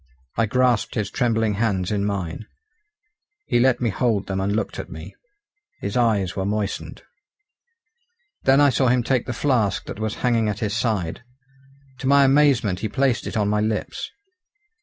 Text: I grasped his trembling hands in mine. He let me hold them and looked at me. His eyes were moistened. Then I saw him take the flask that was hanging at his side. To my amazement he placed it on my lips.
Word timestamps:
I 0.35 0.47
grasped 0.47 0.95
his 0.95 1.11
trembling 1.11 1.53
hands 1.61 1.91
in 1.91 2.05
mine. 2.05 2.47
He 3.45 3.59
let 3.59 3.79
me 3.79 3.91
hold 3.91 4.25
them 4.25 4.41
and 4.41 4.55
looked 4.55 4.79
at 4.79 4.89
me. 4.89 5.13
His 5.79 5.95
eyes 5.95 6.35
were 6.35 6.43
moistened. 6.43 7.03
Then 8.41 8.59
I 8.59 8.71
saw 8.71 8.87
him 8.87 9.03
take 9.03 9.27
the 9.27 9.31
flask 9.31 9.85
that 9.85 9.99
was 9.99 10.15
hanging 10.25 10.49
at 10.49 10.57
his 10.57 10.75
side. 10.75 11.21
To 11.99 12.07
my 12.07 12.23
amazement 12.25 12.79
he 12.79 12.89
placed 12.89 13.27
it 13.27 13.37
on 13.37 13.47
my 13.47 13.59
lips. 13.61 14.09